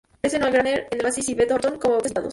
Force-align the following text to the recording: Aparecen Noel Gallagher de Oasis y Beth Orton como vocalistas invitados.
Aparecen 0.17 0.41
Noel 0.41 0.53
Gallagher 0.53 0.89
de 0.89 1.05
Oasis 1.05 1.29
y 1.29 1.35
Beth 1.35 1.51
Orton 1.51 1.77
como 1.77 1.93
vocalistas 1.97 2.15
invitados. 2.23 2.29